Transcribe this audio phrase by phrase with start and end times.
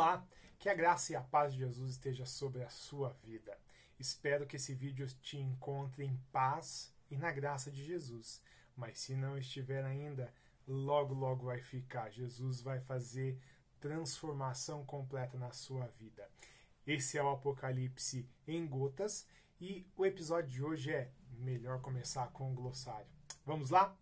[0.00, 0.26] Olá,
[0.58, 3.54] que a graça e a paz de Jesus esteja sobre a sua vida.
[3.98, 8.42] Espero que esse vídeo te encontre em paz e na graça de Jesus.
[8.74, 10.32] Mas se não estiver ainda,
[10.66, 12.08] logo logo vai ficar.
[12.08, 13.38] Jesus vai fazer
[13.78, 16.26] transformação completa na sua vida.
[16.86, 19.28] Esse é o Apocalipse em gotas
[19.60, 23.06] e o episódio de hoje é melhor começar com o glossário.
[23.44, 23.94] Vamos lá?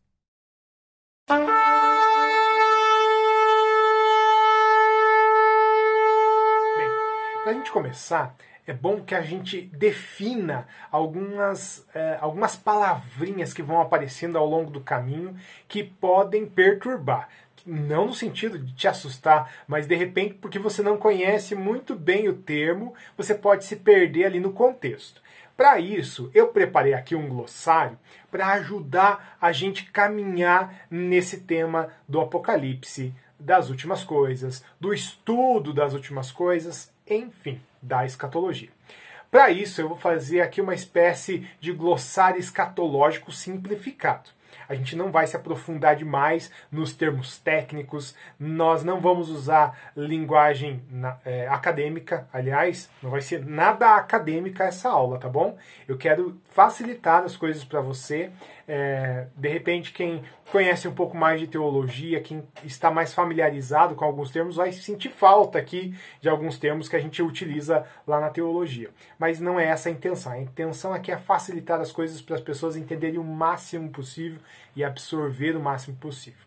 [7.48, 13.62] Para a gente começar, é bom que a gente defina algumas, é, algumas palavrinhas que
[13.62, 15.34] vão aparecendo ao longo do caminho
[15.66, 17.30] que podem perturbar.
[17.64, 22.28] Não no sentido de te assustar, mas de repente, porque você não conhece muito bem
[22.28, 25.22] o termo, você pode se perder ali no contexto.
[25.56, 27.98] Para isso, eu preparei aqui um glossário
[28.30, 35.94] para ajudar a gente caminhar nesse tema do Apocalipse, das últimas coisas, do estudo das
[35.94, 38.70] últimas coisas, enfim, da escatologia.
[39.30, 44.30] Para isso, eu vou fazer aqui uma espécie de glossário escatológico simplificado.
[44.68, 50.82] A gente não vai se aprofundar demais nos termos técnicos, nós não vamos usar linguagem
[51.24, 55.56] é, acadêmica, aliás, não vai ser nada acadêmica essa aula, tá bom?
[55.86, 58.30] Eu quero facilitar as coisas para você.
[58.70, 64.04] É, de repente, quem conhece um pouco mais de teologia, quem está mais familiarizado com
[64.04, 68.28] alguns termos, vai sentir falta aqui de alguns termos que a gente utiliza lá na
[68.28, 68.90] teologia.
[69.18, 70.32] Mas não é essa a intenção.
[70.32, 74.40] A intenção aqui é facilitar as coisas para as pessoas entenderem o máximo possível
[74.76, 76.44] e absorver o máximo possível.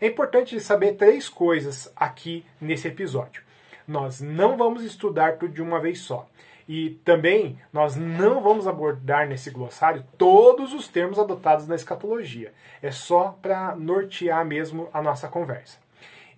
[0.00, 3.42] É importante saber três coisas aqui nesse episódio.
[3.88, 6.28] Nós não vamos estudar tudo de uma vez só.
[6.68, 12.52] E também nós não vamos abordar nesse glossário todos os termos adotados na escatologia.
[12.82, 15.78] É só para nortear mesmo a nossa conversa.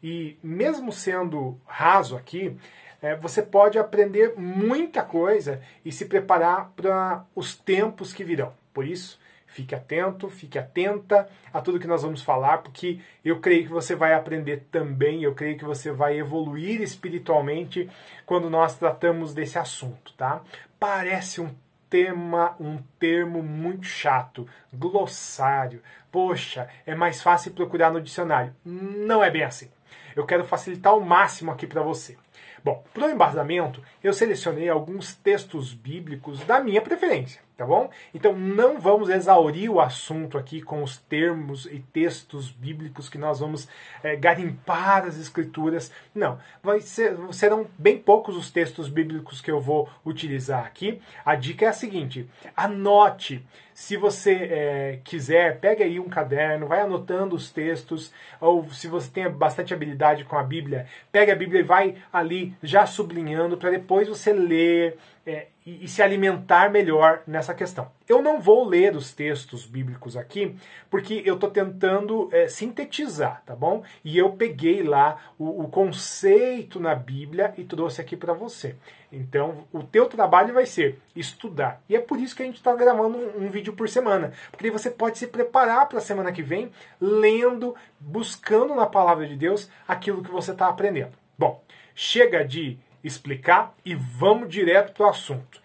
[0.02, 2.56] E mesmo sendo raso aqui,
[3.00, 8.52] é, você pode aprender muita coisa e se preparar para os tempos que virão.
[8.72, 9.17] Por isso,
[9.58, 13.96] Fique atento, fique atenta a tudo que nós vamos falar, porque eu creio que você
[13.96, 17.90] vai aprender também, eu creio que você vai evoluir espiritualmente
[18.24, 20.42] quando nós tratamos desse assunto, tá?
[20.78, 21.52] Parece um
[21.90, 25.82] tema, um termo muito chato, glossário.
[26.12, 28.54] Poxa, é mais fácil procurar no dicionário.
[28.64, 29.68] Não é bem assim.
[30.14, 32.16] Eu quero facilitar ao máximo aqui para você.
[32.64, 37.90] Bom, para o embasamento, eu selecionei alguns textos bíblicos da minha preferência tá bom?
[38.14, 43.40] Então não vamos exaurir o assunto aqui com os termos e textos bíblicos que nós
[43.40, 43.68] vamos
[44.00, 45.90] é, garimpar as escrituras.
[46.14, 46.38] Não,
[46.80, 51.02] ser, serão bem poucos os textos bíblicos que eu vou utilizar aqui.
[51.24, 53.44] A dica é a seguinte: anote.
[53.80, 59.08] Se você é, quiser, pega aí um caderno, vai anotando os textos, ou se você
[59.08, 63.70] tem bastante habilidade com a Bíblia, pega a Bíblia e vai ali já sublinhando para
[63.70, 67.90] depois você ler é, e, e, se alimentar melhor nessa questão.
[68.08, 70.56] Eu não vou ler os textos bíblicos aqui,
[70.88, 73.82] porque eu estou tentando é, sintetizar, tá bom?
[74.02, 78.74] E eu peguei lá o, o conceito na Bíblia e trouxe aqui para você.
[79.12, 81.82] Então, o teu trabalho vai ser estudar.
[81.90, 84.32] E é por isso que a gente está gravando um, um, vídeo por semana.
[84.50, 89.36] Porque você pode se preparar para a semana que vem, lendo, buscando na palavra de
[89.36, 91.12] Deus aquilo que você está aprendendo.
[91.36, 91.62] Bom,
[91.94, 95.60] chega de explicar e vamos direto para o assunto.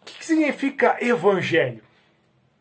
[0.00, 1.82] O que significa evangelho?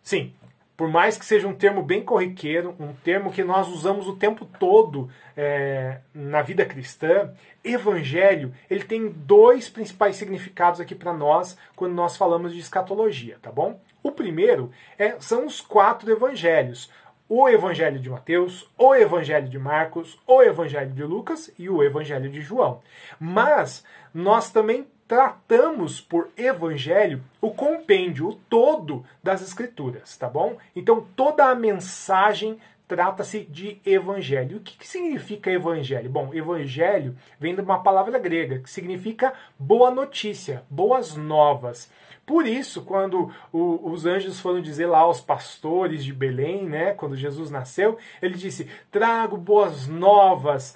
[0.04, 0.34] Sim,
[0.82, 4.46] por mais que seja um termo bem corriqueiro, um termo que nós usamos o tempo
[4.46, 7.32] todo é, na vida cristã,
[7.64, 13.52] evangelho ele tem dois principais significados aqui para nós quando nós falamos de escatologia, tá
[13.52, 13.80] bom?
[14.02, 16.90] O primeiro é, são os quatro evangelhos:
[17.34, 22.30] o Evangelho de Mateus, o Evangelho de Marcos, o Evangelho de Lucas e o Evangelho
[22.30, 22.82] de João.
[23.18, 30.58] Mas nós também tratamos por evangelho o compêndio, o todo das escrituras, tá bom?
[30.76, 34.58] Então toda a mensagem trata-se de evangelho.
[34.58, 36.10] O que, que, significa evangelho?
[36.10, 41.90] Bom, evangelho vem de uma palavra grega que significa boa notícia, boas novas.
[42.32, 47.18] Por isso, quando o, os anjos foram dizer lá aos pastores de Belém, né, quando
[47.18, 50.74] Jesus nasceu, ele disse: Trago boas novas.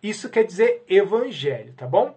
[0.00, 2.16] Isso quer dizer evangelho, tá bom?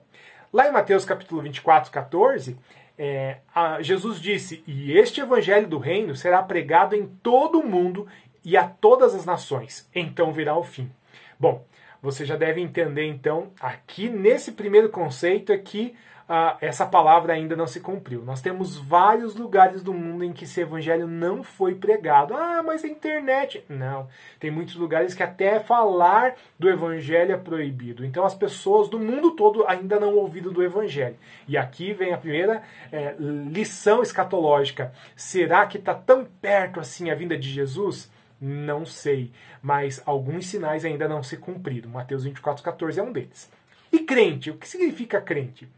[0.53, 2.55] Lá em Mateus capítulo 24, 14,
[2.99, 8.07] é, a, Jesus disse: E este evangelho do reino será pregado em todo o mundo
[8.45, 10.91] e a todas as nações, então virá o fim.
[11.39, 11.65] Bom,
[11.99, 15.95] você já deve entender então, aqui nesse primeiro conceito é que
[16.27, 18.23] ah, essa palavra ainda não se cumpriu.
[18.23, 22.33] Nós temos vários lugares do mundo em que esse evangelho não foi pregado.
[22.33, 23.63] Ah, mas a internet.
[23.67, 24.07] Não.
[24.39, 28.05] Tem muitos lugares que até falar do evangelho é proibido.
[28.05, 31.17] Então as pessoas do mundo todo ainda não ouviram do evangelho.
[31.47, 34.93] E aqui vem a primeira é, lição escatológica.
[35.15, 38.09] Será que está tão perto assim a vinda de Jesus?
[38.39, 39.31] Não sei,
[39.61, 41.91] mas alguns sinais ainda não se cumpriram.
[41.91, 43.51] Mateus 24,14 é um deles.
[43.91, 45.69] E crente, o que significa crente?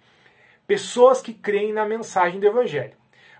[0.67, 2.93] Pessoas que creem na mensagem do Evangelho.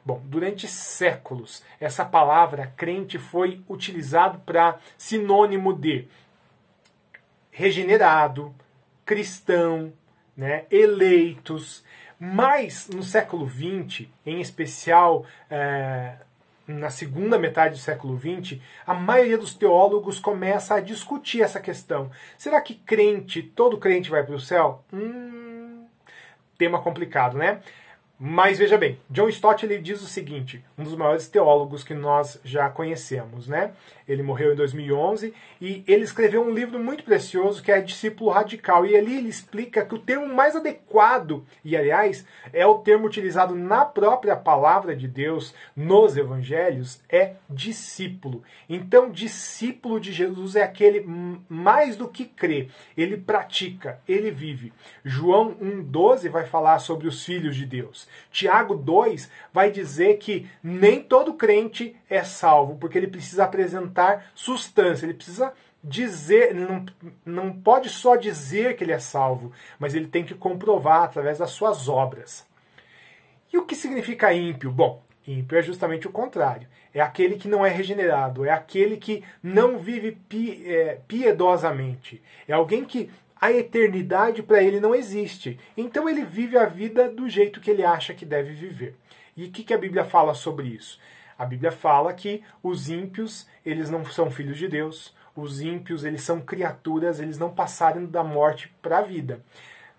[0.06, 6.08] Bom, durante séculos, essa palavra crente foi utilizado para sinônimo de
[7.50, 8.54] regenerado,
[9.06, 9.94] cristão,
[10.36, 11.84] né, eleitos.
[12.20, 16.16] Mas no século XX, em especial é,
[16.68, 22.10] na segunda metade do século XX, a maioria dos teólogos começa a discutir essa questão.
[22.38, 24.84] Será que crente, todo crente vai para o céu?
[24.92, 25.43] Hum,
[26.64, 27.60] tema complicado, né?
[28.26, 32.40] Mas veja bem, John Stott ele diz o seguinte, um dos maiores teólogos que nós
[32.42, 33.74] já conhecemos, né?
[34.08, 38.86] Ele morreu em 2011 e ele escreveu um livro muito precioso que é Discípulo Radical.
[38.86, 43.56] E ali ele explica que o termo mais adequado, e aliás, é o termo utilizado
[43.56, 48.42] na própria palavra de Deus, nos evangelhos, é discípulo.
[48.70, 51.06] Então, discípulo de Jesus é aquele
[51.50, 54.72] mais do que crê, ele pratica, ele vive.
[55.04, 58.13] João 1,12 vai falar sobre os filhos de Deus.
[58.32, 65.06] Tiago 2 vai dizer que nem todo crente é salvo, porque ele precisa apresentar substância,
[65.06, 66.86] ele precisa dizer, não,
[67.26, 71.52] não pode só dizer que ele é salvo, mas ele tem que comprovar através das
[71.52, 72.46] suas obras.
[73.52, 74.72] E o que significa ímpio?
[74.72, 76.68] Bom, ímpio é justamente o contrário.
[76.94, 80.18] É aquele que não é regenerado, é aquele que não vive
[80.66, 82.22] é, piedosamente.
[82.48, 83.10] É alguém que
[83.44, 85.60] a eternidade para ele não existe.
[85.76, 88.96] Então ele vive a vida do jeito que ele acha que deve viver.
[89.36, 90.98] E o que, que a Bíblia fala sobre isso?
[91.38, 96.22] A Bíblia fala que os ímpios, eles não são filhos de Deus, os ímpios, eles
[96.22, 99.44] são criaturas, eles não passaram da morte para a vida.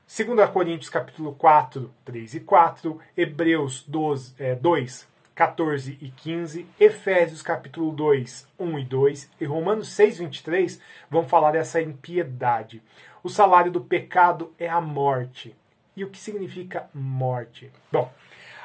[0.08, 7.42] 2 Coríntios capítulo 4, 3 e 4, Hebreus 12, é, 2, 14 e 15, Efésios
[7.42, 10.80] capítulo 2, 1 e 2 e Romanos 6, 23
[11.10, 12.80] vão falar dessa impiedade.
[13.24, 15.56] O salário do pecado é a morte.
[15.96, 17.72] E o que significa morte?
[17.90, 18.12] Bom,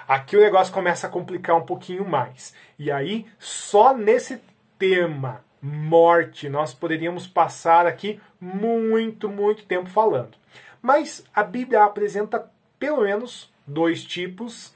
[0.06, 2.54] aqui o negócio começa a complicar um pouquinho mais.
[2.78, 4.42] E aí, só nesse
[4.78, 10.38] tema morte, nós poderíamos passar aqui muito, muito tempo falando.
[10.82, 14.76] Mas a Bíblia apresenta pelo menos dois tipos,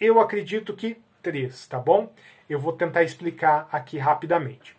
[0.00, 2.12] eu acredito que três, tá bom?
[2.48, 4.76] Eu vou tentar explicar aqui rapidamente.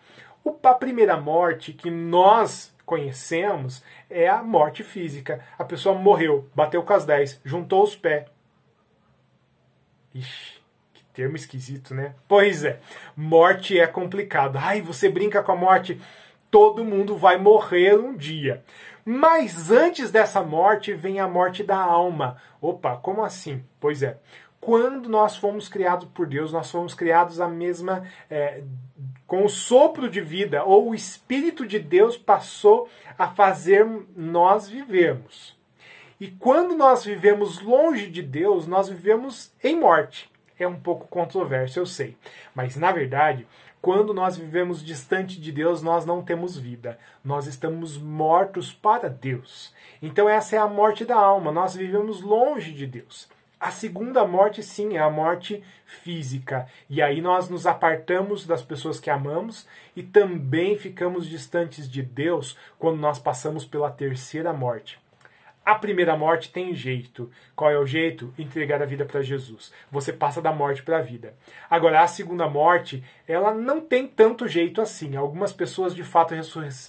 [0.64, 5.40] A primeira morte que nós conhecemos é a morte física.
[5.58, 8.26] A pessoa morreu, bateu com as 10, juntou os pés.
[10.14, 10.62] Ixi,
[10.94, 12.16] que termo esquisito, né?
[12.28, 12.82] Pois é,
[13.16, 14.58] morte é complicado.
[14.58, 16.02] Ai, você brinca com a morte.
[16.50, 18.62] Todo mundo vai morrer um dia.
[19.06, 22.36] Mas antes dessa morte vem a morte da alma.
[22.60, 23.64] Opa, como assim?
[23.80, 24.18] Pois é.
[24.60, 28.04] Quando nós fomos criados por Deus, nós fomos criados a mesma.
[28.30, 28.62] É,
[29.32, 35.58] com o sopro de vida, ou o Espírito de Deus passou a fazer nós vivermos.
[36.20, 40.30] E quando nós vivemos longe de Deus, nós vivemos em morte.
[40.60, 42.18] É um pouco controverso, eu sei.
[42.54, 43.48] Mas na verdade,
[43.82, 47.00] quando nós vivemos distante de Deus, nós não temos vida.
[47.24, 49.74] Nós estamos mortos para Deus.
[50.02, 51.54] Então essa é a morte da alma.
[51.54, 53.30] Nós vivemos longe de Deus.
[53.62, 56.66] A segunda morte, sim, é a morte física.
[56.90, 62.58] E aí nós nos apartamos das pessoas que amamos e também ficamos distantes de Deus
[62.80, 65.00] quando nós passamos pela terceira morte.
[65.64, 67.30] A primeira morte tem jeito.
[67.56, 68.34] Qual é o jeito?
[68.36, 69.72] Entregar a vida para Jesus.
[69.92, 71.36] Você passa da morte para a vida.
[71.70, 75.16] Agora, a segunda morte, ela não tem tanto jeito assim.
[75.16, 76.34] Algumas pessoas de fato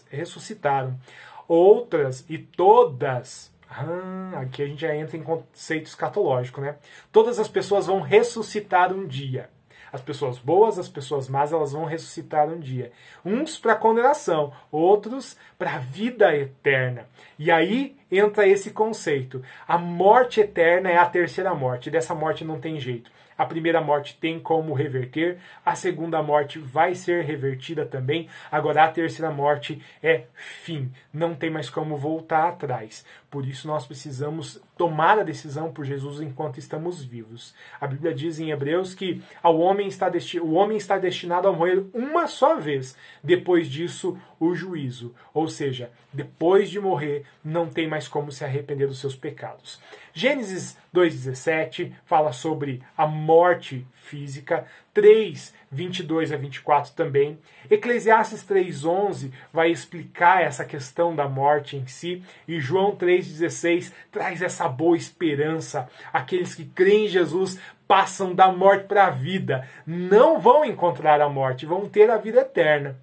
[0.08, 0.98] ressuscitaram.
[1.46, 6.76] Outras e todas ah, aqui a gente já entra em conceito escatológico, né?
[7.10, 9.48] Todas as pessoas vão ressuscitar um dia.
[9.92, 12.92] As pessoas boas, as pessoas más, elas vão ressuscitar um dia.
[13.22, 17.06] Uns para condenação, outros para a vida eterna.
[17.38, 19.42] E aí entra esse conceito.
[19.68, 21.90] A morte eterna é a terceira morte.
[21.90, 23.10] Dessa morte não tem jeito.
[23.36, 28.28] A primeira morte tem como reverter, a segunda morte vai ser revertida também.
[28.50, 33.04] Agora a terceira morte é fim, não tem mais como voltar atrás.
[33.32, 37.54] Por isso nós precisamos tomar a decisão por Jesus enquanto estamos vivos.
[37.80, 40.12] A Bíblia diz em Hebreus que ao homem está
[40.42, 42.94] o homem está destinado a morrer uma só vez.
[43.24, 45.14] Depois disso, o juízo.
[45.32, 49.80] Ou seja, depois de morrer, não tem mais como se arrepender dos seus pecados.
[50.12, 54.66] Gênesis 2,17 fala sobre a morte física.
[54.94, 57.38] 3, 22 a 24 também.
[57.70, 62.22] Eclesiastes 3,11 vai explicar essa questão da morte em si.
[62.46, 65.88] E João 3,16 traz essa boa esperança.
[66.12, 67.58] Aqueles que creem em Jesus
[67.88, 69.66] passam da morte para a vida.
[69.86, 72.98] Não vão encontrar a morte, vão ter a vida eterna.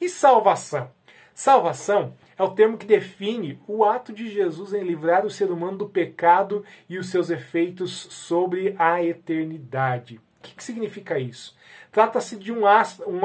[0.00, 0.90] E salvação?
[1.32, 5.78] Salvação é o termo que define o ato de Jesus em livrar o ser humano
[5.78, 10.20] do pecado e os seus efeitos sobre a eternidade.
[10.38, 11.56] O que, que significa isso?
[11.90, 12.66] Trata-se de um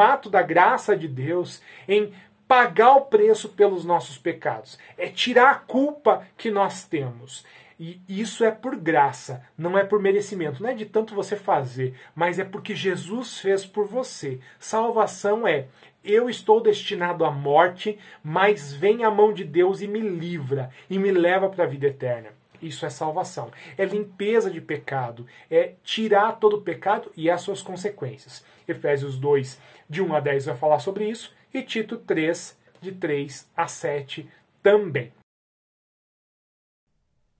[0.02, 2.14] ato da graça de Deus em
[2.48, 4.78] pagar o preço pelos nossos pecados.
[4.98, 7.46] É tirar a culpa que nós temos.
[7.80, 11.96] E isso é por graça, não é por merecimento, não é de tanto você fazer,
[12.16, 14.40] mas é porque Jesus fez por você.
[14.60, 15.66] Salvação é
[16.04, 21.00] eu estou destinado à morte, mas vem a mão de Deus e me livra e
[21.00, 22.30] me leva para a vida eterna.
[22.64, 23.52] Isso é salvação.
[23.78, 25.28] É limpeza de pecado.
[25.52, 28.44] É tirar todo o pecado e as suas consequências.
[28.68, 31.34] Efésios 2, de 1 a 10, vai falar sobre isso.
[31.54, 35.12] E Tito 3, de 3 a 7, também.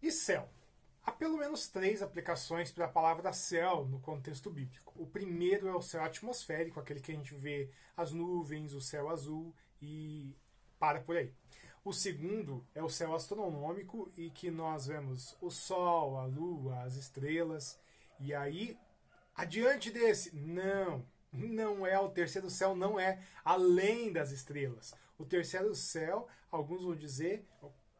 [0.02, 0.50] E céu?
[1.06, 4.94] Há pelo menos três aplicações para a palavra céu no contexto bíblico.
[4.98, 9.10] O primeiro é o céu atmosférico, aquele que a gente vê as nuvens, o céu
[9.10, 10.36] azul e
[10.78, 11.34] para por aí.
[11.86, 16.96] O segundo é o céu astronômico e que nós vemos o sol, a lua, as
[16.96, 17.78] estrelas.
[18.22, 18.78] E aí,
[19.36, 24.94] adiante desse, não, não é o terceiro céu, não é além das estrelas.
[25.18, 27.46] O terceiro céu, alguns vão dizer,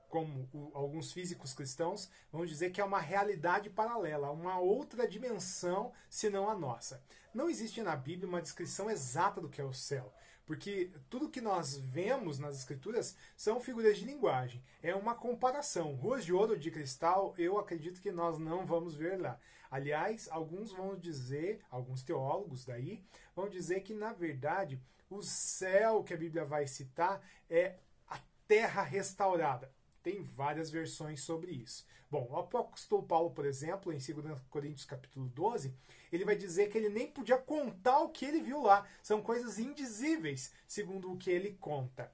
[0.08, 5.92] como o, alguns físicos cristãos vão dizer que é uma realidade paralela, uma outra dimensão
[6.10, 7.04] senão a nossa.
[7.34, 10.14] Não existe na Bíblia uma descrição exata do que é o céu,
[10.46, 14.64] porque tudo que nós vemos nas escrituras são figuras de linguagem.
[14.82, 15.96] É uma comparação.
[15.96, 19.40] Ruas de ouro de cristal, eu acredito que nós não vamos ver lá.
[19.72, 23.04] Aliás, alguns vão dizer, alguns teólogos daí,
[23.36, 28.84] vão dizer que na verdade o céu que a Bíblia vai citar é a terra
[28.84, 29.72] restaurada.
[30.04, 31.86] Tem várias versões sobre isso.
[32.12, 35.74] Bom, o apóstolo Paulo, por exemplo, em 2 Coríntios capítulo 12,
[36.12, 38.86] ele vai dizer que ele nem podia contar o que ele viu lá.
[39.02, 42.12] São coisas indizíveis, segundo o que ele conta.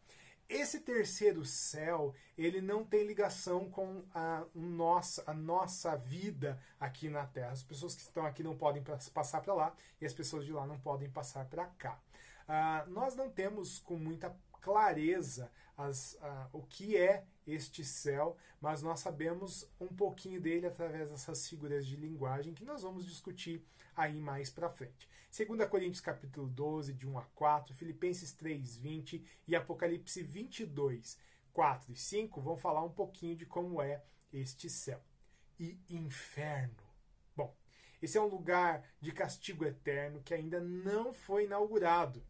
[0.48, 7.26] Esse terceiro céu, ele não tem ligação com a nossa, a nossa vida aqui na
[7.26, 7.52] Terra.
[7.52, 10.66] As pessoas que estão aqui não podem passar para lá e as pessoas de lá
[10.66, 12.00] não podem passar para cá.
[12.48, 18.82] Uh, nós não temos com muita clareza as, uh, o que é este céu, mas
[18.82, 24.20] nós sabemos um pouquinho dele através dessas figuras de linguagem que nós vamos discutir aí
[24.20, 25.10] mais para frente.
[25.36, 31.18] 2 Coríntios capítulo 12, de 1 a 4, Filipenses 3, 20 e Apocalipse 22,
[31.54, 35.02] 4 e 5 vão falar um pouquinho de como é este céu.
[35.60, 36.84] E inferno.
[37.36, 37.56] Bom,
[38.02, 42.24] esse é um lugar de castigo eterno que ainda não foi inaugurado.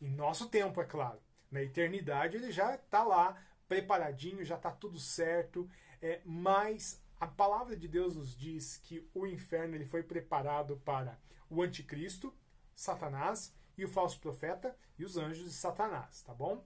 [0.00, 1.20] Em nosso tempo, é claro.
[1.50, 5.68] Na eternidade ele já está lá preparadinho, já está tudo certo.
[6.00, 11.18] É, mas a palavra de Deus nos diz que o inferno ele foi preparado para
[11.50, 12.34] o anticristo,
[12.74, 16.64] Satanás e o falso profeta e os anjos de Satanás, tá bom?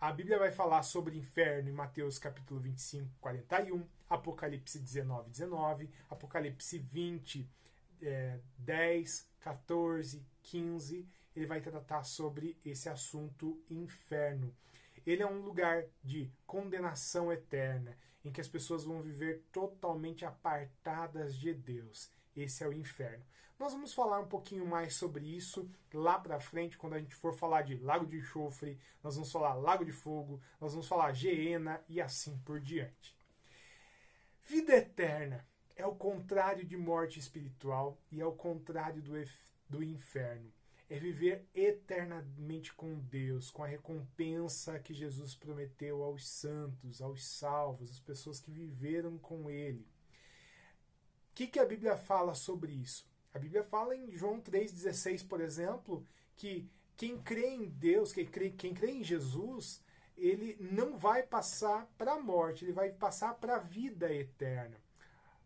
[0.00, 6.78] A Bíblia vai falar sobre inferno em Mateus capítulo 25, 41, Apocalipse 19, 19, Apocalipse
[6.78, 7.50] 20,
[8.02, 11.08] é, 10, 14, 15.
[11.38, 14.52] Ele vai tratar sobre esse assunto inferno.
[15.06, 21.36] Ele é um lugar de condenação eterna, em que as pessoas vão viver totalmente apartadas
[21.36, 22.10] de Deus.
[22.34, 23.24] Esse é o inferno.
[23.56, 27.32] Nós vamos falar um pouquinho mais sobre isso lá para frente, quando a gente for
[27.32, 31.80] falar de lago de enxofre, nós vamos falar lago de fogo, nós vamos falar geena
[31.88, 33.16] e assim por diante.
[34.42, 39.12] Vida eterna é o contrário de morte espiritual e é o contrário do,
[39.68, 40.57] do inferno
[40.90, 47.90] é viver eternamente com Deus, com a recompensa que Jesus prometeu aos santos, aos salvos,
[47.90, 49.86] às pessoas que viveram com Ele.
[51.30, 53.06] O que, que a Bíblia fala sobre isso?
[53.34, 58.50] A Bíblia fala em João 3,16, por exemplo, que quem crê em Deus, quem crê,
[58.50, 59.84] quem crê em Jesus,
[60.16, 64.76] ele não vai passar para a morte, ele vai passar para a vida eterna.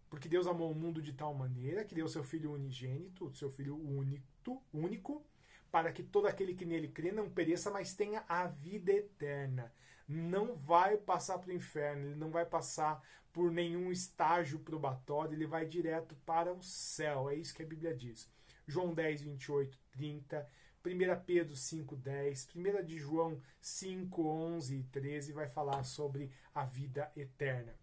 [0.09, 3.77] Porque Deus amou o mundo de tal maneira que deu seu Filho unigênito, seu Filho
[3.77, 5.25] único, único,
[5.73, 9.73] para que todo aquele que nele crê não pereça, mas tenha a vida eterna.
[10.07, 13.03] Não vai passar para o inferno, ele não vai passar
[13.33, 17.31] por nenhum estágio probatório, ele vai direto para o céu.
[17.31, 18.29] É isso que a Bíblia diz.
[18.67, 20.47] João 10, 28, 30.
[20.85, 26.65] 1 Pedro 5, 10, 1 de João 5, 11 e 13 vai falar sobre a
[26.65, 27.75] vida eterna.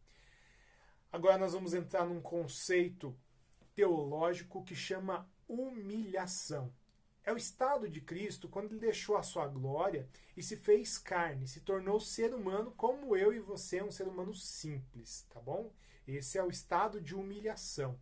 [1.12, 3.18] Agora nós vamos entrar num conceito
[3.74, 6.72] teológico que chama humilhação.
[7.30, 11.48] É o estado de Cristo quando ele deixou a sua glória e se fez carne,
[11.48, 15.72] se tornou ser humano como eu e você, um ser humano simples, tá bom?
[16.08, 18.00] Esse é o estado de humilhação.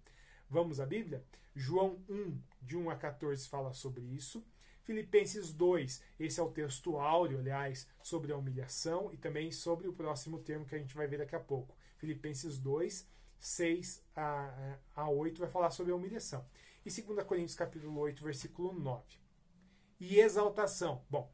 [0.50, 1.26] Vamos à Bíblia?
[1.54, 4.48] João 1, de 1 a 14, fala sobre isso.
[4.86, 9.94] Filipenses 2, esse é o texto áureo, aliás, sobre a humilhação e também sobre o
[9.94, 11.76] próximo termo que a gente vai ver daqui a pouco.
[11.98, 13.06] Filipenses 2,
[13.38, 16.46] 6 a, a 8 vai falar sobre a humilhação.
[16.88, 19.04] E 2 Coríntios capítulo 8, versículo 9.
[20.00, 21.04] E exaltação.
[21.10, 21.30] Bom,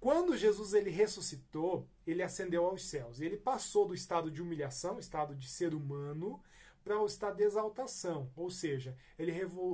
[0.00, 3.20] quando Jesus ele ressuscitou, ele ascendeu aos céus.
[3.20, 6.42] Ele passou do estado de humilhação, estado de ser humano,
[6.82, 8.28] para o estado de exaltação.
[8.34, 9.30] Ou seja, ele,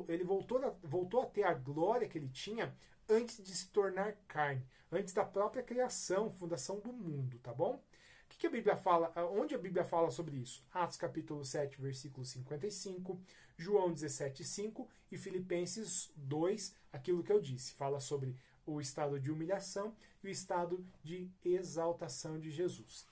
[0.08, 2.76] ele voltou, a, voltou a ter a glória que ele tinha
[3.08, 7.82] antes de se tornar carne, antes da própria criação, fundação do mundo, tá bom?
[8.24, 9.12] O que, que a Bíblia fala?
[9.32, 10.66] Onde a Bíblia fala sobre isso?
[10.72, 13.20] Atos capítulo 7, versículo 55,
[13.56, 19.30] João 17, 5 e Filipenses 2, aquilo que eu disse, fala sobre o estado de
[19.30, 23.06] humilhação e o estado de exaltação de Jesus.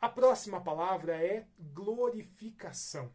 [0.00, 3.12] A próxima palavra é glorificação.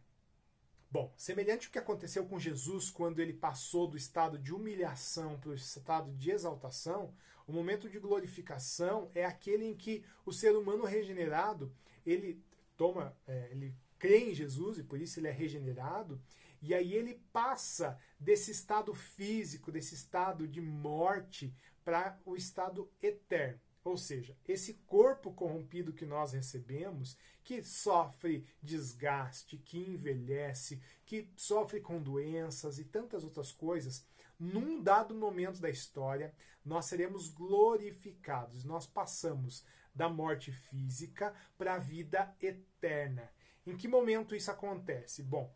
[0.90, 5.50] Bom, semelhante ao que aconteceu com Jesus quando ele passou do estado de humilhação para
[5.50, 7.12] o estado de exaltação,
[7.46, 11.72] o momento de glorificação é aquele em que o ser humano regenerado
[12.04, 12.40] ele
[12.76, 16.20] toma, é, ele crê em Jesus e por isso ele é regenerado
[16.62, 23.60] e aí ele passa desse estado físico, desse estado de morte para o estado eterno.
[23.84, 31.80] Ou seja, esse corpo corrompido que nós recebemos, que sofre desgaste, que envelhece, que sofre
[31.80, 34.04] com doenças e tantas outras coisas,
[34.38, 36.34] num dado momento da história,
[36.64, 38.64] nós seremos glorificados.
[38.64, 43.30] Nós passamos da morte física para a vida eterna.
[43.66, 45.22] Em que momento isso acontece?
[45.22, 45.52] Bom,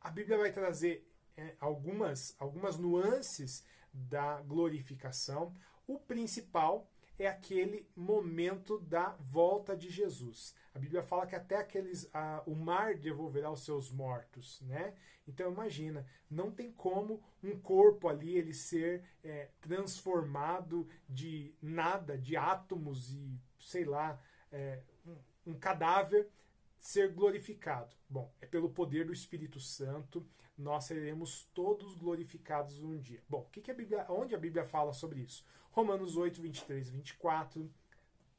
[0.00, 1.04] a Bíblia vai trazer
[1.36, 5.54] é, algumas, algumas nuances da glorificação.
[5.86, 6.88] O principal
[7.18, 10.54] é aquele momento da volta de Jesus.
[10.72, 12.08] A Bíblia fala que até aqueles
[12.46, 14.94] o mar devolverá os seus mortos, né?
[15.26, 22.36] Então imagina, não tem como um corpo ali ele ser é, transformado de nada, de
[22.36, 24.18] átomos e sei lá,
[24.52, 26.30] é, um, um cadáver
[26.78, 27.94] ser glorificado.
[28.08, 33.22] Bom, é pelo poder do Espírito Santo, nós seremos todos glorificados um dia.
[33.28, 35.44] Bom, que, que a Bíblia, onde a Bíblia fala sobre isso?
[35.70, 37.70] Romanos 8, 23 e 24,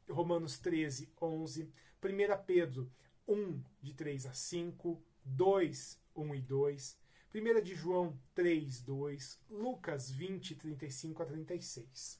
[0.10, 1.71] Romanos 13, 11,
[2.04, 2.91] 1 Pedro
[3.28, 6.97] 1, de 3 a 5, 2, 1 e 2,
[7.36, 12.19] 1 de João 3, 2, Lucas 20, 35 a 36.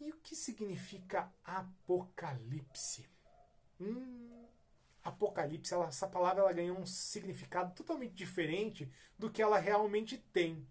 [0.00, 3.06] E o que significa Apocalipse?
[3.80, 4.46] Hum,
[5.02, 10.66] Apocalipse, ela, essa palavra ela ganhou um significado totalmente diferente do que ela realmente tem.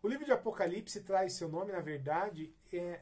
[0.00, 3.00] O livro de Apocalipse traz seu nome, na verdade, é,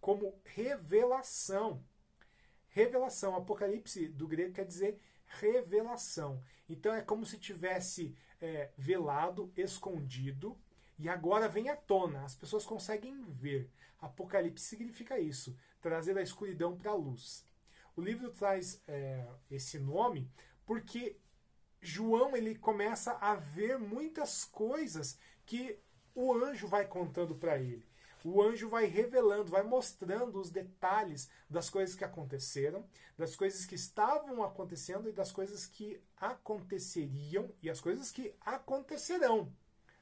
[0.00, 1.82] como revelação.
[2.68, 3.34] Revelação.
[3.34, 6.40] Apocalipse do grego quer dizer revelação.
[6.68, 10.56] Então é como se tivesse é, velado, escondido,
[10.96, 12.24] e agora vem à tona.
[12.24, 13.68] As pessoas conseguem ver.
[14.00, 17.44] Apocalipse significa isso: trazer a escuridão para a luz.
[17.98, 20.30] O livro traz é, esse nome
[20.64, 21.16] porque
[21.80, 25.80] João ele começa a ver muitas coisas que
[26.14, 27.84] o anjo vai contando para ele.
[28.22, 33.74] O anjo vai revelando, vai mostrando os detalhes das coisas que aconteceram, das coisas que
[33.74, 39.52] estavam acontecendo e das coisas que aconteceriam e as coisas que acontecerão.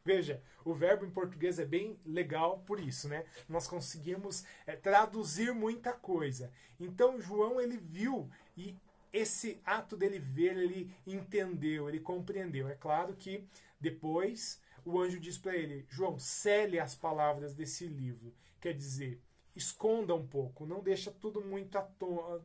[0.06, 3.24] Veja, o verbo em português é bem legal por isso, né?
[3.48, 6.52] Nós conseguimos é, traduzir muita coisa.
[6.78, 8.76] Então João ele viu e
[9.12, 12.68] esse ato dele ver, ele entendeu, ele compreendeu.
[12.68, 13.44] É claro que
[13.80, 18.32] depois o anjo diz para ele: João, cele as palavras desse livro.
[18.60, 19.20] Quer dizer,
[19.56, 21.76] esconda um pouco, não deixa tudo muito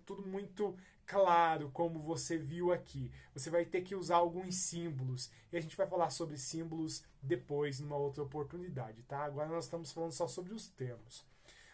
[0.04, 0.76] tudo muito
[1.12, 3.12] claro como você viu aqui.
[3.34, 5.30] Você vai ter que usar alguns símbolos.
[5.52, 9.26] E a gente vai falar sobre símbolos depois, numa outra oportunidade, tá?
[9.26, 11.26] Agora nós estamos falando só sobre os termos.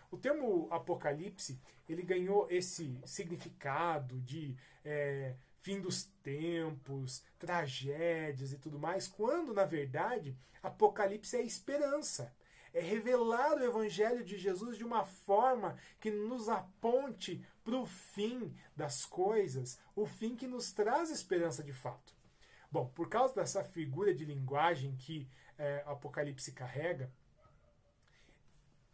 [0.10, 8.80] O termo apocalipse, ele ganhou esse significado de é, fim dos tempos, tragédias e tudo
[8.80, 12.34] mais, quando na verdade Apocalipse é esperança.
[12.74, 18.56] É revelar o Evangelho de Jesus de uma forma que nos aponte para o fim
[18.78, 22.16] das coisas, o fim que nos traz esperança de fato.
[22.72, 25.28] Bom, por causa dessa figura de linguagem que
[25.58, 27.12] é, Apocalipse carrega,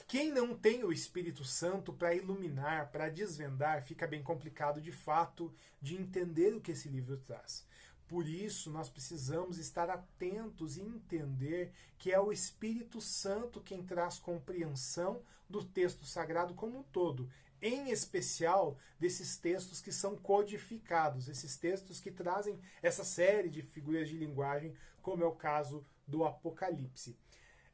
[0.08, 5.54] quem não tem o Espírito Santo para iluminar, para desvendar, fica bem complicado de fato
[5.80, 7.68] de entender o que esse livro traz.
[8.08, 14.18] Por isso, nós precisamos estar atentos e entender que é o Espírito Santo quem traz
[14.18, 17.30] compreensão do texto sagrado como um todo,
[17.64, 24.10] em especial desses textos que são codificados, esses textos que trazem essa série de figuras
[24.10, 27.18] de linguagem, como é o caso do Apocalipse.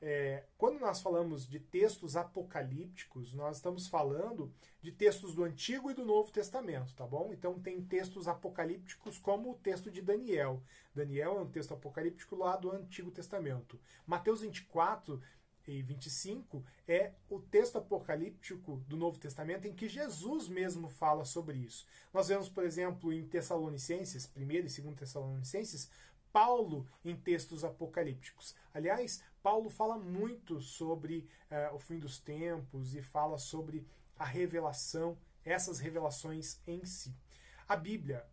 [0.01, 5.93] É, quando nós falamos de textos apocalípticos, nós estamos falando de textos do Antigo e
[5.93, 7.31] do Novo Testamento, tá bom?
[7.33, 10.63] Então tem textos apocalípticos como o texto de Daniel.
[10.95, 13.77] Daniel é um texto apocalíptico lá do Antigo Testamento.
[14.07, 15.21] Mateus 24
[15.71, 21.57] e 25 é o texto apocalíptico do Novo Testamento em que Jesus mesmo fala sobre
[21.57, 21.85] isso.
[22.13, 25.89] Nós vemos, por exemplo, em Tessalonicenses, 1 e 2 Tessalonicenses,
[26.31, 28.55] Paulo em textos apocalípticos.
[28.73, 35.17] Aliás, Paulo fala muito sobre uh, o fim dos tempos e fala sobre a revelação,
[35.43, 37.15] essas revelações em si.
[37.67, 38.25] A Bíblia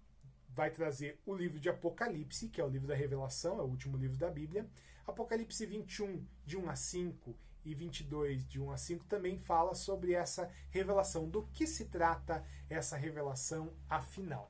[0.57, 3.99] vai trazer o livro de Apocalipse, que é o livro da revelação, é o último
[3.99, 4.67] livro da Bíblia.
[5.07, 10.15] Apocalipse 21, de 1 a 5, e 22, de 1 a 5, também fala sobre
[10.15, 11.29] essa revelação.
[11.29, 14.49] Do que se trata essa revelação afinal?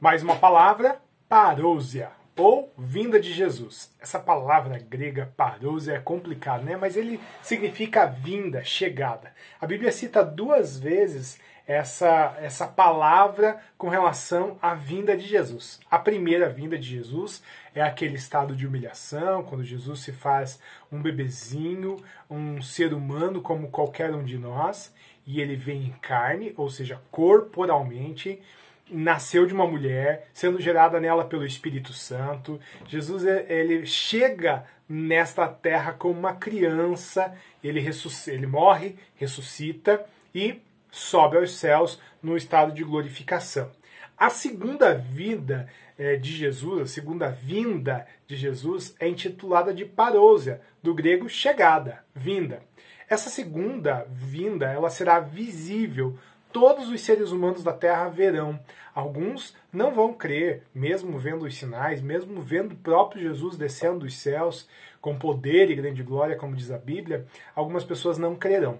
[0.00, 3.94] Mais uma palavra, parousia, ou vinda de Jesus.
[4.00, 6.74] Essa palavra grega parousia é complicada, né?
[6.74, 9.32] Mas ele significa vinda, chegada.
[9.60, 11.38] A Bíblia cita duas vezes
[11.70, 15.78] essa, essa palavra com relação à vinda de Jesus.
[15.88, 20.58] A primeira vinda de Jesus é aquele estado de humilhação, quando Jesus se faz
[20.90, 24.92] um bebezinho, um ser humano como qualquer um de nós,
[25.24, 28.42] e ele vem em carne, ou seja, corporalmente,
[28.90, 32.58] nasceu de uma mulher, sendo gerada nela pelo Espírito Santo.
[32.88, 37.80] Jesus ele chega nesta terra como uma criança, ele,
[38.26, 40.04] ele morre, ressuscita
[40.34, 43.70] e sobe aos céus no estado de glorificação.
[44.16, 50.60] A segunda vida é, de Jesus, a segunda vinda de Jesus, é intitulada de parousia,
[50.82, 52.62] do grego chegada, vinda.
[53.08, 56.18] Essa segunda vinda ela será visível
[56.52, 58.58] todos os seres humanos da Terra verão.
[58.94, 64.16] Alguns não vão crer, mesmo vendo os sinais, mesmo vendo o próprio Jesus descendo dos
[64.16, 64.68] céus
[65.00, 68.78] com poder e grande glória, como diz a Bíblia, algumas pessoas não crerão.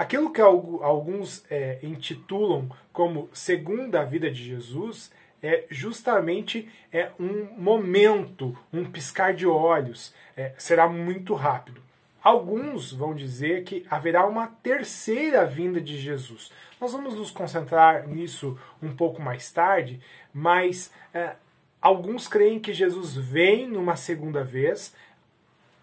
[0.00, 8.56] Aquilo que alguns é, intitulam como segunda vida de Jesus é justamente é um momento,
[8.72, 11.82] um piscar de olhos, é, será muito rápido.
[12.22, 16.50] Alguns vão dizer que haverá uma terceira vinda de Jesus.
[16.80, 20.00] Nós vamos nos concentrar nisso um pouco mais tarde,
[20.32, 21.36] mas é,
[21.78, 24.94] alguns creem que Jesus vem numa segunda vez,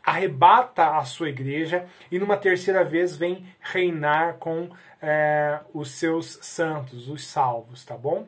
[0.08, 4.70] arrebata a sua igreja e numa terceira vez vem reinar com
[5.02, 8.26] é, os seus santos, os salvos, tá bom?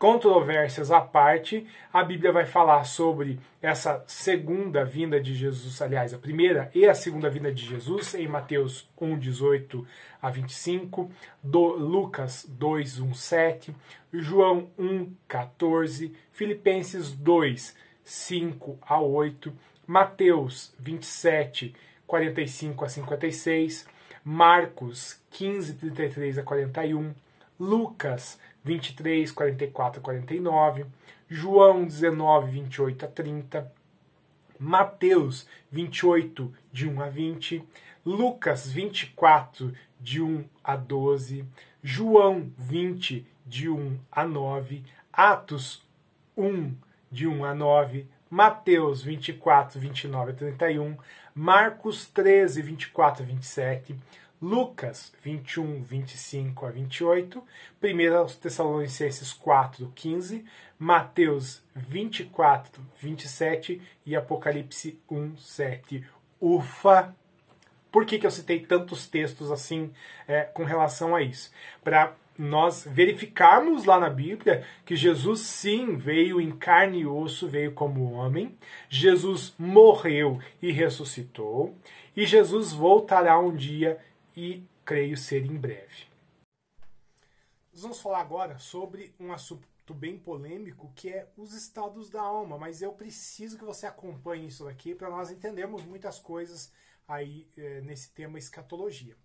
[0.00, 6.18] controvérsias à parte, a Bíblia vai falar sobre essa segunda vinda de Jesus, aliás, a
[6.18, 9.86] primeira e a segunda vinda de Jesus, em Mateus 1, 18
[10.22, 11.10] a 25,
[11.42, 13.76] do Lucas 2, 1, 7,
[14.10, 19.52] João 1, 14, Filipenses 2, 5 a 8,
[19.90, 21.74] Mateus 27,
[22.06, 23.88] 45 a 56,
[24.22, 27.12] Marcos 15, 33 a 41,
[27.58, 30.86] Lucas 23, 44 a 49,
[31.28, 33.72] João 19, 28 a 30,
[34.60, 37.64] Mateus 28, de 1 a 20,
[38.06, 41.44] Lucas 24, de 1 a 12,
[41.82, 45.84] João 20, de 1 a 9, Atos
[46.36, 46.76] 1,
[47.10, 50.96] de 1 a 9, Mateus 24, 29 a 31,
[51.34, 53.96] Marcos 13, 24 a 27,
[54.40, 57.42] Lucas 21, 25 a 28,
[57.82, 60.44] 1 Tessalonicenses 4, 15,
[60.78, 66.06] Mateus 24, 27 e Apocalipse 1, 7.
[66.40, 67.14] Ufa!
[67.90, 69.92] Por que, que eu citei tantos textos assim
[70.28, 71.50] é, com relação a isso?
[71.82, 77.72] Para nós verificarmos lá na Bíblia que Jesus sim veio em carne e osso, veio
[77.72, 78.56] como homem,
[78.88, 81.76] Jesus morreu e ressuscitou,
[82.16, 83.98] e Jesus voltará um dia
[84.36, 86.08] e creio ser em breve.
[87.72, 92.56] Nós vamos falar agora sobre um assunto bem polêmico que é os estados da alma,
[92.56, 96.72] mas eu preciso que você acompanhe isso aqui para nós entendermos muitas coisas
[97.06, 99.16] aí é, nesse tema escatologia.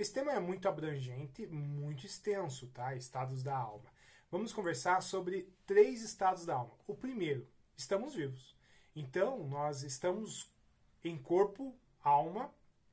[0.00, 2.94] Esse tema é muito abrangente, muito extenso, tá?
[2.94, 3.84] Estados da alma.
[4.30, 6.72] Vamos conversar sobre três estados da alma.
[6.86, 8.56] O primeiro, estamos vivos.
[8.96, 10.50] Então, nós estamos
[11.04, 12.50] em corpo, alma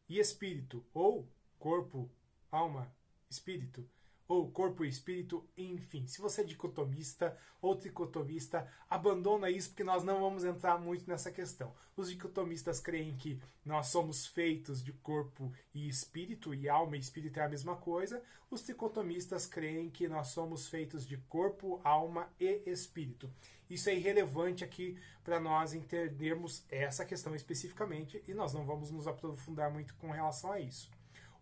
[0.10, 1.26] e espírito, ou
[1.58, 2.12] corpo,
[2.52, 2.94] alma,
[3.30, 3.90] espírito
[4.28, 6.06] ou corpo e espírito, enfim.
[6.08, 11.32] Se você é dicotomista ou tricotomista, abandona isso porque nós não vamos entrar muito nessa
[11.32, 11.74] questão.
[11.96, 17.40] Os dicotomistas creem que nós somos feitos de corpo e espírito, e alma e espírito
[17.40, 18.22] é a mesma coisa.
[18.52, 23.32] Os tricotomistas creem que nós somos feitos de corpo, alma e espírito.
[23.70, 29.08] Isso é irrelevante aqui para nós entendermos essa questão especificamente e nós não vamos nos
[29.08, 30.90] aprofundar muito com relação a isso.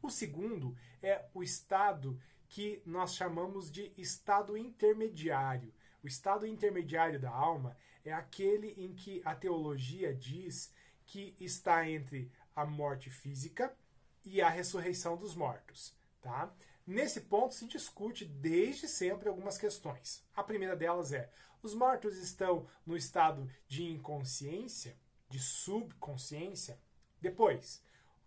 [0.02, 5.74] O segundo é o estado que nós chamamos de estado intermediário.
[6.04, 10.72] O estado intermediário da alma é aquele em que a teologia diz
[11.06, 13.76] que está entre a morte física
[14.24, 15.96] e a ressurreição dos mortos.
[16.22, 16.54] Tá?
[16.86, 20.24] Nesse ponto se discute desde sempre algumas questões.
[20.36, 21.32] A primeira delas é:
[21.62, 24.96] os mortos estão no estado de inconsciência,
[25.30, 26.80] de subconsciência?
[27.20, 27.82] Depois,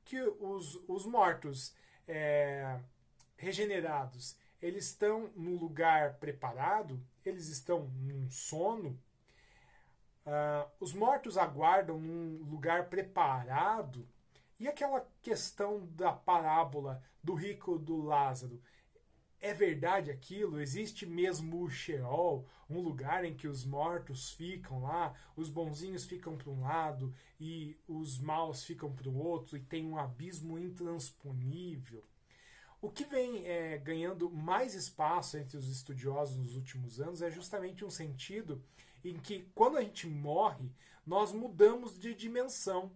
[0.05, 1.73] que os, os mortos
[2.07, 2.81] é,
[3.39, 9.01] regenerados, eles estão no lugar preparado, eles estão num sono.
[10.27, 14.07] Uh, os mortos aguardam num lugar preparado.
[14.59, 18.61] E aquela questão da parábola do rico do Lázaro?
[19.41, 20.61] É verdade aquilo?
[20.61, 26.37] Existe mesmo o Sheol, um lugar em que os mortos ficam lá, os bonzinhos ficam
[26.37, 32.03] para um lado e os maus ficam para o outro, e tem um abismo intransponível?
[32.81, 37.85] O que vem é, ganhando mais espaço entre os estudiosos nos últimos anos é justamente
[37.85, 38.63] um sentido
[39.05, 40.71] em que, quando a gente morre,
[41.05, 42.93] nós mudamos de dimensão.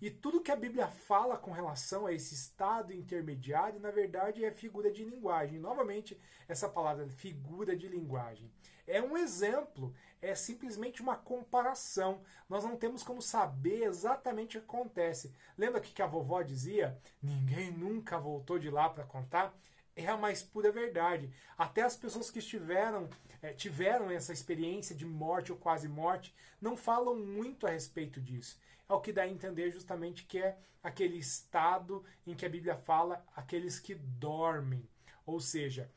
[0.00, 4.50] E tudo que a Bíblia fala com relação a esse estado intermediário, na verdade, é
[4.50, 5.58] figura de linguagem.
[5.58, 8.50] Novamente, essa palavra figura de linguagem
[8.86, 12.22] é um exemplo, é simplesmente uma comparação.
[12.48, 15.32] Nós não temos como saber exatamente o que acontece.
[15.56, 19.54] Lembra que a vovó dizia: ninguém nunca voltou de lá para contar?
[19.96, 21.30] é a mais pura verdade.
[21.56, 23.08] Até as pessoas que estiveram,
[23.42, 28.58] é, tiveram essa experiência de morte ou quase morte não falam muito a respeito disso.
[28.90, 32.74] É o que dá a entender justamente que é aquele estado em que a Bíblia
[32.74, 34.84] fala aqueles que dormem.
[35.24, 35.88] Ou seja,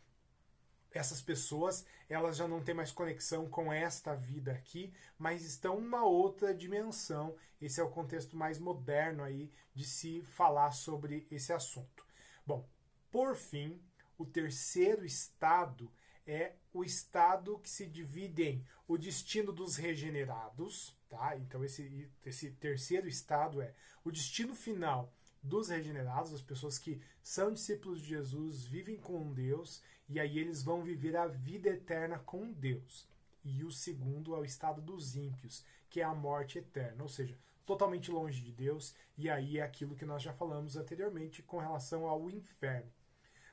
[0.91, 6.05] essas pessoas elas já não têm mais conexão com esta vida aqui, mas estão numa
[6.05, 7.35] outra dimensão.
[7.59, 12.05] Esse é o contexto mais moderno aí de se falar sobre esse assunto.
[12.45, 12.69] Bom,
[13.09, 13.81] por fim,
[14.19, 15.91] o terceiro estado
[16.25, 21.37] é o estado que se divide em o destino dos regenerados, tá?
[21.37, 27.53] Então esse, esse terceiro estado é o destino final dos regenerados, as pessoas que são
[27.53, 32.51] discípulos de Jesus, vivem com Deus e aí eles vão viver a vida eterna com
[32.51, 33.07] Deus.
[33.43, 37.37] E o segundo é o estado dos ímpios, que é a morte eterna, ou seja,
[37.65, 42.07] totalmente longe de Deus, e aí é aquilo que nós já falamos anteriormente com relação
[42.07, 42.91] ao inferno.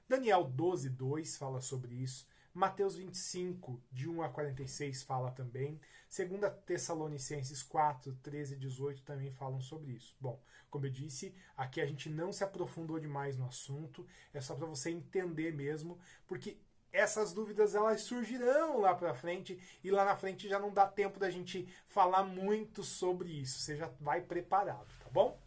[0.09, 2.27] Daniel 12, 2 fala sobre isso.
[2.53, 5.81] Mateus 25, de 1 a 46 fala também.
[6.15, 10.17] 2 Tessalonicenses 4, 13 e 18 também falam sobre isso.
[10.21, 14.55] Bom, como eu disse, aqui a gente não se aprofundou demais no assunto, é só
[14.55, 16.59] para você entender mesmo, porque
[16.93, 21.21] essas dúvidas elas surgirão lá para frente e lá na frente já não dá tempo
[21.21, 23.61] da gente falar muito sobre isso.
[23.61, 25.41] Você já vai preparado, tá bom?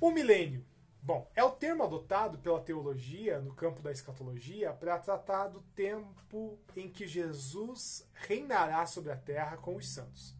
[0.00, 0.66] O milênio
[1.06, 6.58] Bom, é o termo adotado pela teologia no campo da escatologia para tratar do tempo
[6.74, 10.34] em que Jesus reinará sobre a terra com os santos.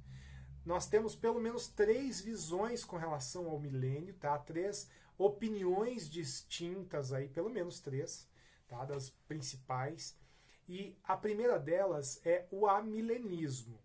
[0.64, 4.38] Nós temos pelo menos três visões com relação ao milênio, tá?
[4.38, 8.26] Três opiniões distintas aí, pelo menos três,
[8.66, 8.86] tá?
[8.86, 10.16] Das principais.
[10.66, 13.78] E a primeira delas é o amilenismo.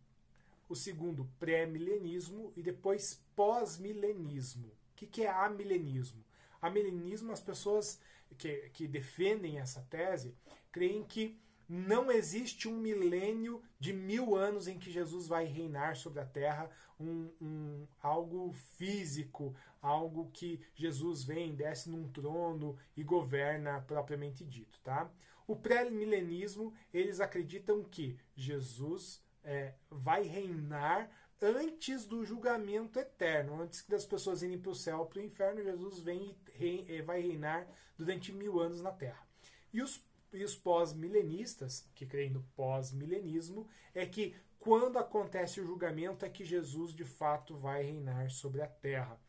[0.69, 4.67] O segundo, pré-milenismo e depois pós-milenismo.
[4.67, 6.28] O que, que é amilenismo?
[6.61, 7.99] Amilenismo, as pessoas
[8.37, 10.35] que, que defendem essa tese
[10.71, 16.19] creem que não existe um milênio de mil anos em que Jesus vai reinar sobre
[16.19, 16.67] a terra,
[16.99, 24.79] um, um, algo físico, algo que Jesus vem, desce num trono e governa propriamente dito.
[24.79, 25.11] Tá?
[25.45, 31.09] O pré-milenismo, eles acreditam que Jesus é, vai reinar
[31.41, 35.63] antes do julgamento eterno, antes das pessoas irem para o céu ou para o inferno,
[35.63, 37.67] Jesus vem e vai reinar
[37.97, 39.27] durante mil anos na terra.
[39.73, 46.25] E os e os pós-milenistas, que creem no pós-milenismo, é que quando acontece o julgamento
[46.25, 49.19] é que Jesus de fato vai reinar sobre a terra.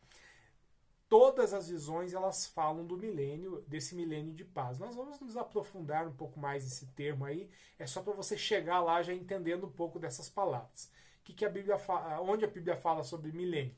[1.07, 4.79] Todas as visões elas falam do milênio, desse milênio de paz.
[4.79, 8.79] Nós vamos nos aprofundar um pouco mais nesse termo aí, é só para você chegar
[8.79, 10.89] lá já entendendo um pouco dessas palavras.
[11.23, 13.75] Que que a Bíblia fala, onde a Bíblia fala sobre milênio?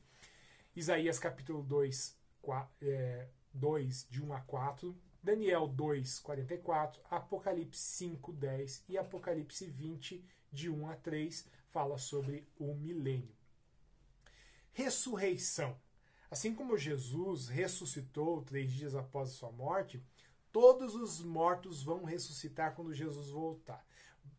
[0.76, 2.88] Isaías capítulo 2, 4,
[3.54, 10.68] 2, de 1 a 4, Daniel 2, 44, Apocalipse 5, 10 e Apocalipse 20, de
[10.68, 13.34] 1 a 3, fala sobre o milênio.
[14.72, 15.76] Ressurreição.
[16.30, 20.04] Assim como Jesus ressuscitou três dias após a sua morte,
[20.52, 23.86] todos os mortos vão ressuscitar quando Jesus voltar.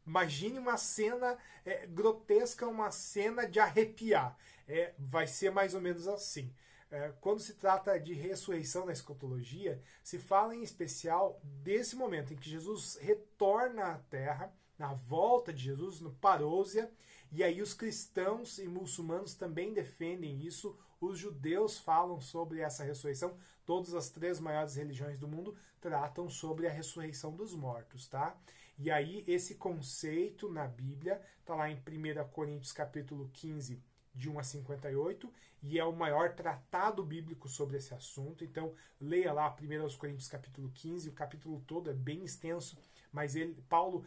[0.06, 4.38] Imagine uma cena é, grotesca, uma cena de arrepiar.
[4.68, 6.54] É, vai ser mais ou menos assim.
[6.92, 12.38] É, quando se trata de ressurreição na escatologia, se fala em especial desse momento em
[12.38, 16.92] que Jesus retorna à Terra, na volta de Jesus, no parousia,
[17.32, 23.38] e aí os cristãos e muçulmanos também defendem isso, os judeus falam sobre essa ressurreição,
[23.66, 28.38] todas as três maiores religiões do mundo tratam sobre a ressurreição dos mortos, tá?
[28.78, 33.82] E aí esse conceito na Bíblia está lá em 1 Coríntios capítulo 15,
[34.16, 38.44] de 1 a 58, e é o maior tratado bíblico sobre esse assunto.
[38.44, 42.78] Então, leia lá 1 Coríntios capítulo 15, o capítulo todo é bem extenso,
[43.12, 44.06] mas ele, Paulo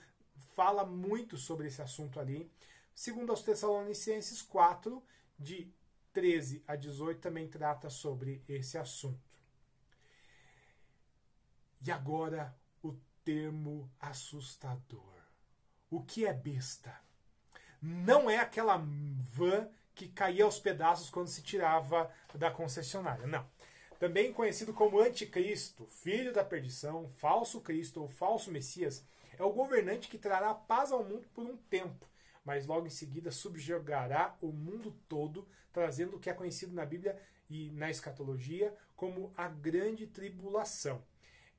[0.54, 2.50] fala muito sobre esse assunto ali.
[2.94, 5.02] Segundo aos Tessalonicenses 4,
[5.38, 5.70] de
[6.12, 9.38] 13 a 18, também trata sobre esse assunto.
[11.80, 12.94] E agora o
[13.24, 15.14] termo assustador.
[15.90, 17.00] O que é besta?
[17.80, 23.26] Não é aquela van que caía aos pedaços quando se tirava da concessionária.
[23.26, 23.44] Não.
[23.98, 29.04] Também conhecido como anticristo, filho da perdição, falso Cristo ou falso Messias,
[29.36, 32.06] é o governante que trará paz ao mundo por um tempo,
[32.44, 37.20] mas logo em seguida subjugará o mundo todo, trazendo o que é conhecido na Bíblia
[37.50, 41.02] e na escatologia como a grande tribulação.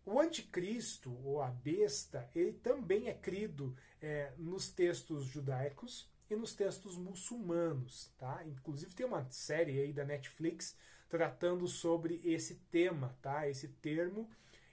[0.05, 6.53] O anticristo, ou a besta, ele também é crido é, nos textos judaicos, e nos
[6.53, 8.41] textos muçulmanos, tá?
[8.45, 10.75] Inclusive tem uma série aí da Netflix
[11.09, 13.47] tratando sobre esse tema, tá?
[13.47, 14.29] Esse termo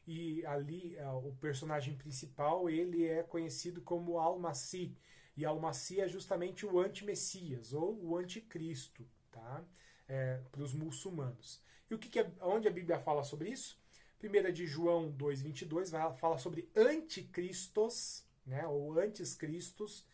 [0.06, 4.94] e ali é, o personagem principal ele é conhecido como Al-Masih
[5.36, 9.64] e Al-Masih é justamente o anti-messias ou o anticristo, tá?
[10.08, 11.60] É, para os muçulmanos.
[11.90, 13.78] E o que, que é, onde a Bíblia fala sobre isso?
[14.18, 18.66] Primeira de João 2:22 fala sobre anticristos, né?
[18.66, 20.06] Ou antes cristos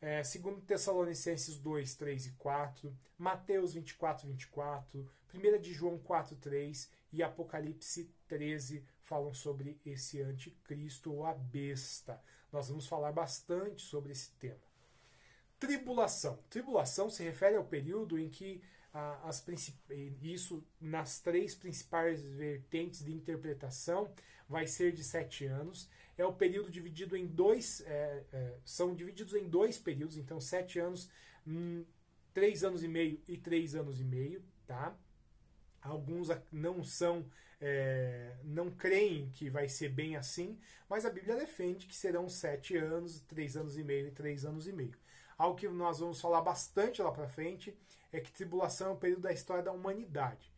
[0.00, 6.90] é, segundo Tessalonicenses 2, 3 e 4, Mateus 24, 24, 1 de João 4, 3
[7.12, 12.20] e Apocalipse 13 falam sobre esse anticristo ou a besta.
[12.52, 14.60] Nós vamos falar bastante sobre esse tema.
[15.58, 16.38] Tribulação.
[16.48, 18.62] Tribulação se refere ao período em que
[18.94, 19.44] ah, as
[20.22, 24.10] isso nas três principais vertentes de interpretação
[24.48, 25.88] vai ser de sete anos.
[26.18, 30.80] É o período dividido em dois, é, é, são divididos em dois períodos, então sete
[30.80, 31.08] anos,
[31.46, 31.84] hum,
[32.34, 34.96] três anos e meio e três anos e meio, tá?
[35.80, 37.24] Alguns não são,
[37.60, 42.76] é, não creem que vai ser bem assim, mas a Bíblia defende que serão sete
[42.76, 44.98] anos, três anos e meio e três anos e meio.
[45.38, 47.72] Algo que nós vamos falar bastante lá para frente
[48.12, 50.50] é que tribulação é um período da história da humanidade.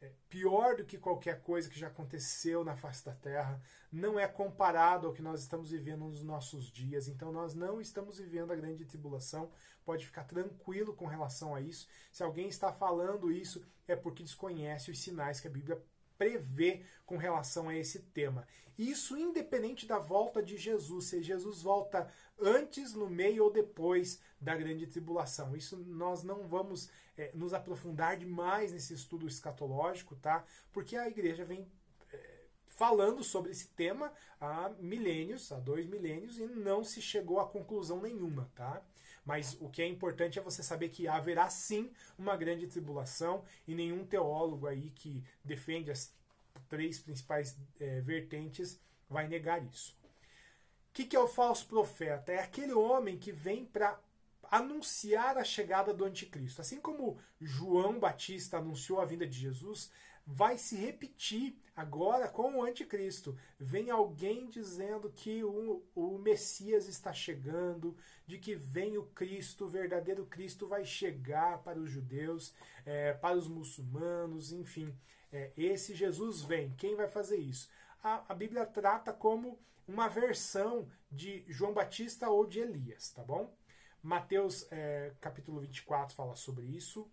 [0.00, 4.28] É pior do que qualquer coisa que já aconteceu na face da Terra, não é
[4.28, 7.08] comparado ao que nós estamos vivendo nos nossos dias.
[7.08, 9.50] Então, nós não estamos vivendo a grande tribulação.
[9.84, 11.88] Pode ficar tranquilo com relação a isso.
[12.12, 15.82] Se alguém está falando isso, é porque desconhece os sinais que a Bíblia
[16.18, 18.46] prevê com relação a esse tema.
[18.76, 22.08] Isso independente da volta de Jesus, se Jesus volta
[22.38, 25.56] antes, no meio ou depois da grande tribulação.
[25.56, 30.44] Isso nós não vamos é, nos aprofundar demais nesse estudo escatológico, tá?
[30.72, 31.66] Porque a igreja vem
[32.12, 37.48] é, falando sobre esse tema há milênios, há dois milênios, e não se chegou a
[37.48, 38.82] conclusão nenhuma, tá?
[39.24, 43.74] Mas o que é importante é você saber que haverá sim uma grande tribulação, e
[43.74, 46.14] nenhum teólogo aí que defende as
[46.68, 49.96] três principais é, vertentes vai negar isso.
[50.90, 52.32] O que, que é o falso profeta?
[52.32, 54.00] É aquele homem que vem para
[54.50, 56.60] anunciar a chegada do anticristo.
[56.60, 59.90] Assim como João Batista anunciou a vinda de Jesus,
[60.26, 63.38] vai se repetir agora com o anticristo.
[63.58, 69.68] Vem alguém dizendo que o, o Messias está chegando, de que vem o Cristo, o
[69.68, 72.52] verdadeiro Cristo vai chegar para os judeus,
[72.84, 74.94] é, para os muçulmanos, enfim.
[75.32, 76.74] É, esse Jesus vem.
[76.76, 77.70] Quem vai fazer isso?
[78.02, 83.50] A, a Bíblia trata como uma versão de João Batista ou de Elias, tá bom?
[84.02, 87.10] Mateus é, capítulo 24 fala sobre isso.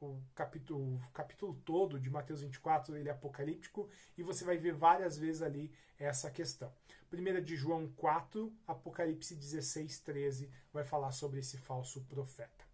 [0.00, 4.72] O capítulo, o capítulo todo de Mateus 24 ele é apocalíptico e você vai ver
[4.72, 6.72] várias vezes ali essa questão.
[7.10, 12.64] Primeira de João 4, Apocalipse 16, 13 vai falar sobre esse falso profeta.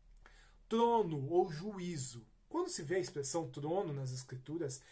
[0.69, 2.27] Trono ou juízo.
[2.49, 4.83] Quando se vê a expressão trono nas escrituras,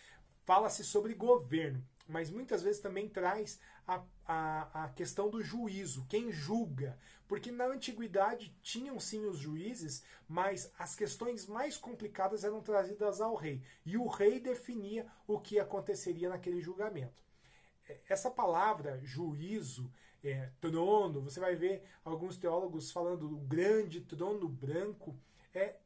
[0.45, 6.31] fala-se sobre governo, mas muitas vezes também traz a, a, a, questão do juízo, quem
[6.31, 6.99] julga.
[7.27, 13.35] Porque na antiguidade tinham sim os juízes, mas as questões mais complicadas eram trazidas ao
[13.35, 13.63] rei.
[13.87, 17.23] E o rei definia o que aconteceria naquele julgamento.
[17.89, 19.91] É, essa palavra juízo,
[20.23, 25.19] é, trono, você vai ver alguns teólogos falando do grande trono branco,
[25.55, 25.77] é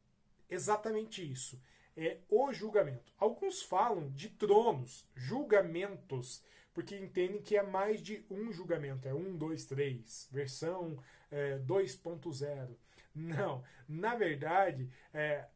[0.49, 1.59] exatamente isso
[1.97, 3.11] é o julgamento.
[3.17, 6.43] Alguns falam de tronos, julgamentos,
[6.73, 12.69] porque entendem que é mais de um julgamento, é um, dois, três, versão é, 2.0.
[13.15, 15.47] Não, na verdade, é,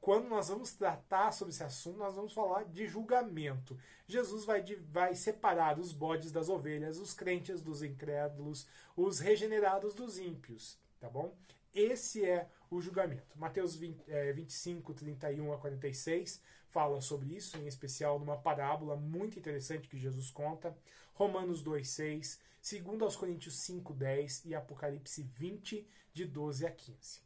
[0.00, 3.78] quando nós vamos tratar sobre esse assunto, nós vamos falar de julgamento.
[4.06, 10.18] Jesus vai, vai separar os bodes das ovelhas, os crentes dos incrédulos, os regenerados dos
[10.18, 11.36] ímpios, tá bom?
[11.74, 13.38] Esse é o julgamento.
[13.38, 19.38] Mateus 20, é, 25, 31 a 46 fala sobre isso, em especial numa parábola muito
[19.38, 20.76] interessante que Jesus conta.
[21.14, 22.40] Romanos 2, 6,
[22.82, 27.20] 2 aos Coríntios 5, 10 e Apocalipse 20, de 12 a 15.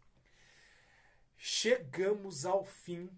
[1.36, 3.10] Chegamos ao fim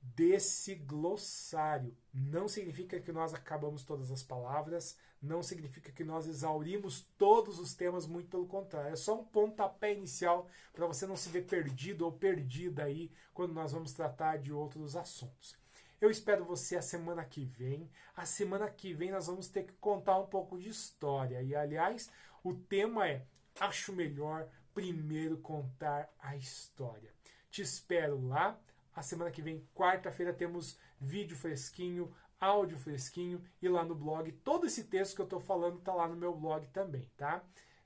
[0.00, 1.96] desse glossário.
[2.12, 7.74] Não significa que nós acabamos todas as palavras, não significa que nós exaurimos todos os
[7.74, 8.92] temas, muito pelo contrário.
[8.92, 13.52] É só um pontapé inicial para você não se ver perdido ou perdida aí quando
[13.52, 15.56] nós vamos tratar de outros assuntos.
[16.00, 17.90] Eu espero você a semana que vem.
[18.14, 21.42] A semana que vem nós vamos ter que contar um pouco de história.
[21.42, 22.10] E aliás,
[22.44, 23.26] o tema é
[23.58, 27.10] Acho melhor primeiro contar a história.
[27.50, 28.60] Te espero lá.
[28.94, 34.30] A semana que vem, quarta-feira, temos vídeo fresquinho, áudio fresquinho e lá no blog.
[34.32, 37.42] Todo esse texto que eu estou falando está lá no meu blog também, tá?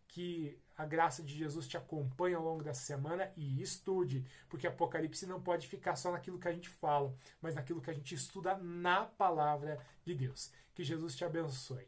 [0.09, 5.27] Que a graça de Jesus te acompanhe ao longo dessa semana e estude, porque Apocalipse
[5.27, 8.57] não pode ficar só naquilo que a gente fala, mas naquilo que a gente estuda
[8.57, 10.51] na palavra de Deus.
[10.75, 11.87] Que Jesus te abençoe.